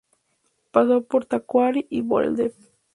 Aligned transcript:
Pasó 0.71 1.03
por 1.03 1.25
Tacuary, 1.27 1.85
y 1.91 2.01
por 2.01 2.23
el 2.23 2.35
Dep. 2.35 2.53